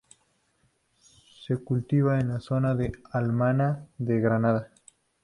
[1.41, 4.69] Se cultiva en la zona de Alhama de Granada.